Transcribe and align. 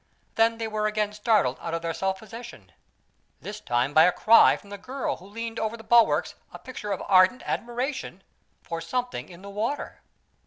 Then 0.33 0.57
they 0.57 0.67
were 0.67 0.87
again 0.87 1.13
startled 1.13 1.59
out 1.61 1.75
of 1.75 1.83
their 1.83 1.93
self 1.93 2.17
possession 2.17 2.71
this 3.39 3.59
time 3.59 3.93
by 3.93 4.05
a 4.05 4.11
cry 4.11 4.57
from 4.57 4.71
the 4.71 4.79
girl 4.79 5.17
who 5.17 5.27
leaned 5.27 5.59
over 5.59 5.77
the 5.77 5.83
bulwarks 5.83 6.33
a 6.51 6.57
picture 6.57 6.91
of 6.91 7.03
ardent 7.05 7.43
admiration 7.45 8.23
for 8.63 8.81
something 8.81 9.29
in 9.29 9.43
the 9.43 9.49
water. 9.51 10.01